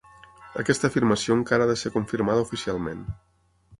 Aquesta 0.61 0.89
afirmació 0.93 1.37
encara 1.39 1.67
ha 1.67 1.71
de 1.73 1.75
ser 1.83 1.91
confirmada 1.99 2.47
oficialment. 2.47 3.05